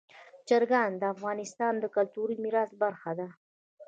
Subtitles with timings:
[0.47, 3.27] چرګان د افغانستان د کلتوري میراث برخه ده.